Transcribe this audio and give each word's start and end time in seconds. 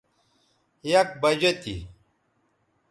یک 0.91 1.07
بجہ 1.21 1.51
تھی 1.61 1.75